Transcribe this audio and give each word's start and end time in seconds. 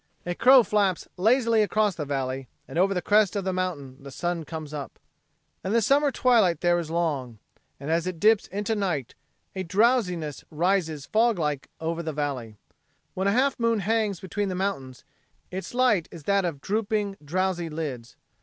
A 0.25 0.33
crow 0.33 0.63
flaps 0.63 1.07
lazily 1.15 1.61
across 1.61 1.93
the 1.93 2.05
valley, 2.05 2.47
and 2.67 2.79
over 2.79 2.91
the 2.91 3.03
crest 3.03 3.35
of 3.35 3.43
the 3.43 3.53
mountain 3.53 4.01
the 4.01 4.09
sun 4.09 4.45
comes 4.45 4.73
up. 4.73 4.97
And 5.63 5.75
the 5.75 5.81
summer 5.83 6.09
twilight 6.09 6.61
there 6.61 6.79
is 6.79 6.89
long, 6.89 7.37
and 7.79 7.91
as 7.91 8.07
it 8.07 8.19
dips 8.19 8.47
into 8.47 8.73
night 8.73 9.13
a 9.55 9.61
drowsiness 9.61 10.43
rises 10.49 11.05
fog 11.05 11.37
like 11.37 11.69
over 11.79 12.01
the 12.01 12.13
valley. 12.13 12.57
When 13.13 13.27
a 13.27 13.31
half 13.31 13.59
moon 13.59 13.81
hangs 13.81 14.19
between 14.19 14.49
the 14.49 14.55
mountains 14.55 15.03
its 15.51 15.71
light 15.71 16.07
is 16.09 16.23
that 16.23 16.45
of 16.45 16.61
drooping 16.61 17.17
drowsy 17.23 17.69
lids. 17.69 18.15